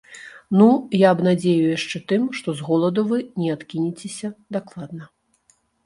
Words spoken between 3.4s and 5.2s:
не адкінецеся дакладна.